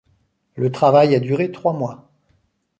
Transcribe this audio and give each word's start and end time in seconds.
Le 0.55 0.71
travail 0.71 1.13
a 1.13 1.19
duré 1.19 1.51
trois 1.51 1.73
mois. 1.73 2.09